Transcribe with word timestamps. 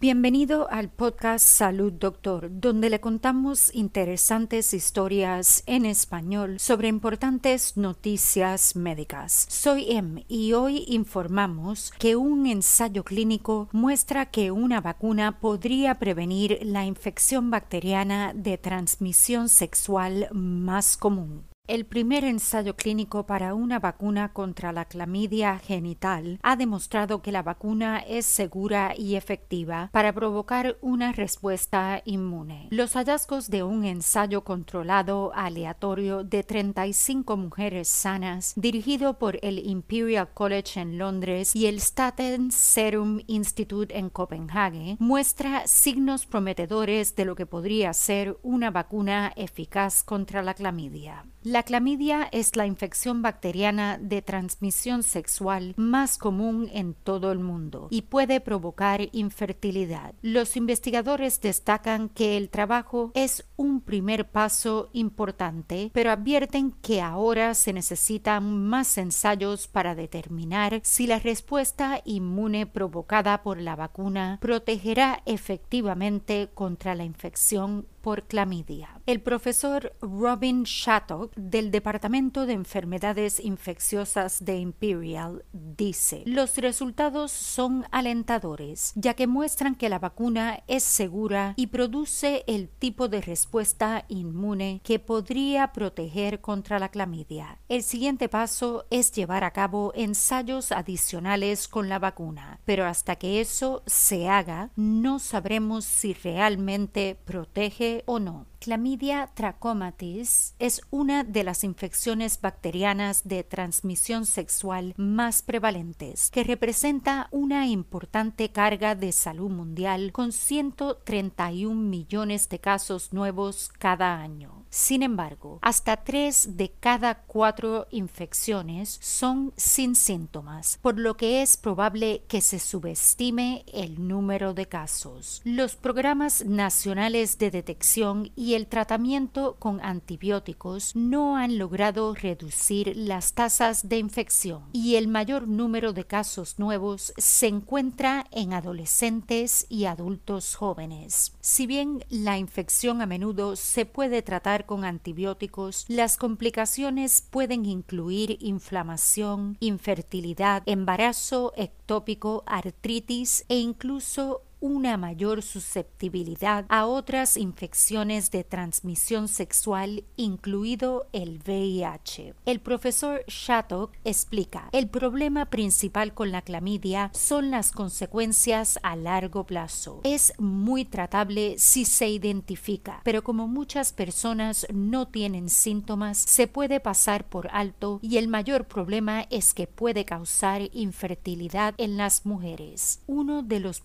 Bienvenido 0.00 0.70
al 0.70 0.90
podcast 0.90 1.44
Salud 1.44 1.92
Doctor, 1.92 2.50
donde 2.52 2.88
le 2.88 3.00
contamos 3.00 3.74
interesantes 3.74 4.72
historias 4.72 5.64
en 5.66 5.84
español 5.84 6.60
sobre 6.60 6.86
importantes 6.86 7.76
noticias 7.76 8.76
médicas. 8.76 9.46
Soy 9.50 9.90
Em 9.90 10.22
y 10.28 10.52
hoy 10.52 10.84
informamos 10.86 11.90
que 11.98 12.14
un 12.14 12.46
ensayo 12.46 13.02
clínico 13.02 13.68
muestra 13.72 14.26
que 14.26 14.52
una 14.52 14.80
vacuna 14.80 15.40
podría 15.40 15.96
prevenir 15.96 16.60
la 16.62 16.86
infección 16.86 17.50
bacteriana 17.50 18.32
de 18.36 18.56
transmisión 18.56 19.48
sexual 19.48 20.28
más 20.30 20.96
común. 20.96 21.42
El 21.68 21.84
primer 21.84 22.24
ensayo 22.24 22.76
clínico 22.76 23.26
para 23.26 23.52
una 23.52 23.78
vacuna 23.78 24.32
contra 24.32 24.72
la 24.72 24.86
clamidia 24.86 25.58
genital 25.58 26.40
ha 26.42 26.56
demostrado 26.56 27.20
que 27.20 27.30
la 27.30 27.42
vacuna 27.42 27.98
es 27.98 28.24
segura 28.24 28.94
y 28.96 29.16
efectiva 29.16 29.90
para 29.92 30.14
provocar 30.14 30.78
una 30.80 31.12
respuesta 31.12 32.00
inmune. 32.06 32.68
Los 32.70 32.94
hallazgos 32.94 33.50
de 33.50 33.64
un 33.64 33.84
ensayo 33.84 34.44
controlado 34.44 35.30
aleatorio 35.34 36.24
de 36.24 36.42
35 36.42 37.36
mujeres 37.36 37.88
sanas, 37.88 38.54
dirigido 38.56 39.18
por 39.18 39.38
el 39.42 39.58
Imperial 39.58 40.30
College 40.32 40.80
en 40.80 40.96
Londres 40.96 41.54
y 41.54 41.66
el 41.66 41.82
Staten 41.82 42.50
Serum 42.50 43.20
Institute 43.26 43.94
en 43.94 44.08
Copenhague, 44.08 44.96
muestra 45.00 45.66
signos 45.66 46.24
prometedores 46.24 47.14
de 47.14 47.26
lo 47.26 47.34
que 47.34 47.44
podría 47.44 47.92
ser 47.92 48.38
una 48.42 48.70
vacuna 48.70 49.34
eficaz 49.36 50.02
contra 50.02 50.42
la 50.42 50.54
clamidia. 50.54 51.26
La 51.42 51.57
clamidia 51.62 52.28
es 52.32 52.56
la 52.56 52.66
infección 52.66 53.22
bacteriana 53.22 53.98
de 54.00 54.22
transmisión 54.22 55.02
sexual 55.02 55.74
más 55.76 56.18
común 56.18 56.68
en 56.72 56.94
todo 56.94 57.32
el 57.32 57.38
mundo 57.38 57.88
y 57.90 58.02
puede 58.02 58.40
provocar 58.40 59.08
infertilidad. 59.12 60.14
Los 60.22 60.56
investigadores 60.56 61.40
destacan 61.40 62.08
que 62.08 62.36
el 62.36 62.50
trabajo 62.50 63.12
es 63.14 63.44
un 63.56 63.80
primer 63.80 64.30
paso 64.30 64.88
importante, 64.92 65.90
pero 65.92 66.10
advierten 66.10 66.72
que 66.82 67.00
ahora 67.00 67.54
se 67.54 67.72
necesitan 67.72 68.66
más 68.68 68.98
ensayos 68.98 69.68
para 69.68 69.94
determinar 69.94 70.80
si 70.82 71.06
la 71.06 71.18
respuesta 71.18 72.00
inmune 72.04 72.66
provocada 72.66 73.42
por 73.42 73.60
la 73.60 73.76
vacuna 73.76 74.38
protegerá 74.40 75.22
efectivamente 75.26 76.48
contra 76.54 76.94
la 76.94 77.04
infección 77.04 77.86
por 78.00 78.24
clamidia. 78.24 79.00
El 79.06 79.20
profesor 79.20 79.94
Robin 80.00 80.64
Shattuck 80.64 81.34
del 81.34 81.70
Departamento 81.70 82.46
de 82.46 82.52
Enfermedades 82.52 83.40
Infecciosas 83.40 84.44
de 84.44 84.58
Imperial 84.58 85.44
dice, 85.52 86.22
los 86.26 86.56
resultados 86.58 87.32
son 87.32 87.86
alentadores, 87.90 88.92
ya 88.94 89.14
que 89.14 89.26
muestran 89.26 89.74
que 89.74 89.88
la 89.88 89.98
vacuna 89.98 90.62
es 90.66 90.82
segura 90.82 91.54
y 91.56 91.68
produce 91.68 92.44
el 92.46 92.68
tipo 92.68 93.08
de 93.08 93.20
respuesta 93.20 94.04
inmune 94.08 94.80
que 94.84 94.98
podría 94.98 95.72
proteger 95.72 96.40
contra 96.40 96.78
la 96.78 96.90
clamidia. 96.90 97.58
El 97.68 97.82
siguiente 97.82 98.28
paso 98.28 98.86
es 98.90 99.12
llevar 99.12 99.44
a 99.44 99.52
cabo 99.52 99.92
ensayos 99.94 100.72
adicionales 100.72 101.68
con 101.68 101.88
la 101.88 101.98
vacuna, 101.98 102.60
pero 102.64 102.84
hasta 102.84 103.16
que 103.16 103.40
eso 103.40 103.82
se 103.86 104.28
haga, 104.28 104.70
no 104.76 105.18
sabremos 105.18 105.84
si 105.84 106.12
realmente 106.12 107.16
protege 107.24 107.87
o 108.06 108.18
no. 108.18 108.46
Clamidia 108.60 109.30
trachomatis 109.34 110.54
es 110.58 110.82
una 110.90 111.22
de 111.22 111.44
las 111.44 111.62
infecciones 111.62 112.40
bacterianas 112.40 113.28
de 113.28 113.44
transmisión 113.44 114.26
sexual 114.26 114.94
más 114.96 115.42
prevalentes, 115.42 116.28
que 116.30 116.42
representa 116.42 117.28
una 117.30 117.68
importante 117.68 118.50
carga 118.50 118.96
de 118.96 119.12
salud 119.12 119.50
mundial 119.50 120.10
con 120.10 120.32
131 120.32 121.74
millones 121.80 122.48
de 122.48 122.58
casos 122.58 123.12
nuevos 123.12 123.70
cada 123.78 124.20
año. 124.20 124.64
Sin 124.70 125.02
embargo, 125.02 125.58
hasta 125.62 125.96
tres 125.96 126.56
de 126.56 126.70
cada 126.70 127.22
cuatro 127.22 127.86
infecciones 127.90 128.98
son 129.00 129.52
sin 129.56 129.94
síntomas, 129.94 130.78
por 130.82 130.98
lo 130.98 131.16
que 131.16 131.42
es 131.42 131.56
probable 131.56 132.22
que 132.28 132.40
se 132.40 132.58
subestime 132.58 133.64
el 133.72 134.06
número 134.06 134.52
de 134.52 134.66
casos. 134.66 135.40
Los 135.44 135.76
programas 135.76 136.44
nacionales 136.44 137.38
de 137.38 137.50
detección 137.50 138.30
y 138.36 138.47
el 138.54 138.66
tratamiento 138.66 139.56
con 139.58 139.80
antibióticos 139.80 140.94
no 140.94 141.36
han 141.36 141.58
logrado 141.58 142.14
reducir 142.14 142.96
las 142.96 143.32
tasas 143.32 143.88
de 143.88 143.98
infección 143.98 144.64
y 144.72 144.96
el 144.96 145.08
mayor 145.08 145.48
número 145.48 145.92
de 145.92 146.04
casos 146.04 146.58
nuevos 146.58 147.12
se 147.16 147.46
encuentra 147.46 148.26
en 148.30 148.52
adolescentes 148.52 149.66
y 149.68 149.84
adultos 149.84 150.54
jóvenes. 150.54 151.34
Si 151.40 151.66
bien 151.66 152.04
la 152.08 152.38
infección 152.38 153.02
a 153.02 153.06
menudo 153.06 153.56
se 153.56 153.86
puede 153.86 154.22
tratar 154.22 154.66
con 154.66 154.84
antibióticos, 154.84 155.84
las 155.88 156.16
complicaciones 156.16 157.22
pueden 157.22 157.64
incluir 157.64 158.38
inflamación, 158.40 159.56
infertilidad, 159.60 160.62
embarazo 160.66 161.52
ectópico, 161.56 162.44
artritis 162.46 163.44
e 163.48 163.58
incluso 163.58 164.42
una 164.60 164.96
mayor 164.96 165.42
susceptibilidad 165.42 166.64
a 166.68 166.86
otras 166.86 167.36
infecciones 167.36 168.30
de 168.30 168.44
transmisión 168.44 169.28
sexual, 169.28 170.04
incluido 170.16 171.06
el 171.12 171.40
VIH. 171.44 172.34
El 172.44 172.60
profesor 172.60 173.24
Shattuck 173.26 173.92
explica, 174.04 174.68
el 174.72 174.88
problema 174.88 175.46
principal 175.46 176.14
con 176.14 176.32
la 176.32 176.42
clamidia 176.42 177.10
son 177.14 177.50
las 177.50 177.72
consecuencias 177.72 178.78
a 178.82 178.96
largo 178.96 179.44
plazo. 179.44 180.00
Es 180.04 180.32
muy 180.38 180.84
tratable 180.84 181.56
si 181.58 181.84
se 181.84 182.08
identifica, 182.08 183.00
pero 183.04 183.22
como 183.22 183.48
muchas 183.48 183.92
personas 183.92 184.66
no 184.72 185.08
tienen 185.08 185.48
síntomas, 185.48 186.18
se 186.18 186.46
puede 186.46 186.80
pasar 186.80 187.28
por 187.28 187.48
alto 187.52 188.00
y 188.02 188.16
el 188.16 188.28
mayor 188.28 188.66
problema 188.66 189.26
es 189.30 189.54
que 189.54 189.66
puede 189.66 190.04
causar 190.04 190.62
infertilidad 190.72 191.74
en 191.78 191.96
las 191.96 192.26
mujeres. 192.26 193.00
Uno 193.06 193.42
de 193.42 193.60
los 193.60 193.80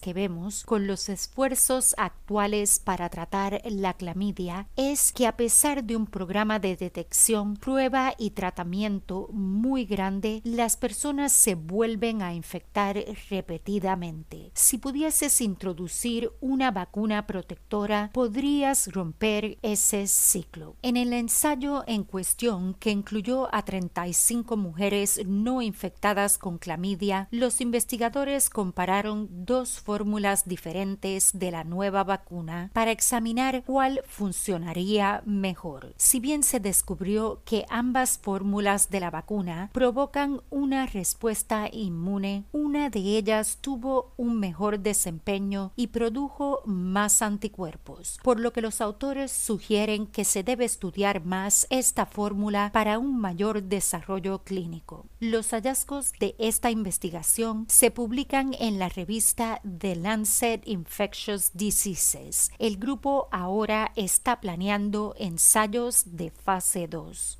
que 0.00 0.12
vemos 0.12 0.64
con 0.64 0.86
los 0.86 1.08
esfuerzos 1.08 1.94
actuales 1.98 2.78
para 2.78 3.08
tratar 3.08 3.60
la 3.64 3.94
clamidia 3.94 4.66
es 4.76 5.12
que 5.12 5.26
a 5.26 5.36
pesar 5.36 5.84
de 5.84 5.96
un 5.96 6.06
programa 6.06 6.58
de 6.58 6.76
detección, 6.76 7.56
prueba 7.56 8.14
y 8.18 8.30
tratamiento 8.30 9.28
muy 9.32 9.84
grande, 9.84 10.40
las 10.44 10.76
personas 10.76 11.32
se 11.32 11.54
vuelven 11.54 12.22
a 12.22 12.34
infectar 12.34 12.96
repetidamente. 13.28 14.50
Si 14.54 14.78
pudieses 14.78 15.40
introducir 15.40 16.30
una 16.40 16.70
vacuna 16.70 17.26
protectora, 17.26 18.10
podrías 18.12 18.92
romper 18.92 19.58
ese 19.62 20.06
ciclo. 20.06 20.76
En 20.82 20.96
el 20.96 21.12
ensayo 21.12 21.84
en 21.86 22.04
cuestión, 22.04 22.74
que 22.74 22.90
incluyó 22.90 23.54
a 23.54 23.64
35 23.64 24.56
mujeres 24.56 25.20
no 25.26 25.62
infectadas 25.62 26.38
con 26.38 26.58
clamidia, 26.58 27.28
los 27.30 27.60
investigadores 27.60 28.50
compararon 28.50 29.28
dos 29.30 29.80
fórmulas 29.90 30.46
diferentes 30.46 31.32
de 31.36 31.50
la 31.50 31.64
nueva 31.64 32.04
vacuna 32.04 32.70
para 32.72 32.92
examinar 32.92 33.64
cuál 33.66 34.02
funcionaría 34.06 35.20
mejor. 35.26 35.94
Si 35.96 36.20
bien 36.20 36.44
se 36.44 36.60
descubrió 36.60 37.42
que 37.44 37.66
ambas 37.68 38.16
fórmulas 38.16 38.90
de 38.90 39.00
la 39.00 39.10
vacuna 39.10 39.68
provocan 39.72 40.42
una 40.48 40.86
respuesta 40.86 41.68
inmune, 41.72 42.44
una 42.52 42.88
de 42.88 43.00
ellas 43.00 43.58
tuvo 43.60 44.12
un 44.16 44.38
mejor 44.38 44.78
desempeño 44.78 45.72
y 45.74 45.88
produjo 45.88 46.62
más 46.66 47.20
anticuerpos, 47.20 48.20
por 48.22 48.38
lo 48.38 48.52
que 48.52 48.60
los 48.60 48.80
autores 48.80 49.32
sugieren 49.32 50.06
que 50.06 50.24
se 50.24 50.44
debe 50.44 50.66
estudiar 50.66 51.24
más 51.24 51.66
esta 51.68 52.06
fórmula 52.06 52.70
para 52.72 53.00
un 53.00 53.20
mayor 53.20 53.64
desarrollo 53.64 54.44
clínico. 54.44 55.06
Los 55.18 55.50
hallazgos 55.50 56.12
de 56.20 56.36
esta 56.38 56.70
investigación 56.70 57.66
se 57.68 57.90
publican 57.90 58.54
en 58.60 58.78
la 58.78 58.88
revista 58.88 59.60
The 59.80 59.96
Lancet 59.96 60.62
Infectious 60.66 61.50
Diseases. 61.54 62.50
El 62.58 62.76
grupo 62.76 63.28
ahora 63.32 63.92
está 63.96 64.38
planeando 64.38 65.14
ensayos 65.18 66.04
de 66.18 66.30
fase 66.30 66.86
2. 66.86 67.39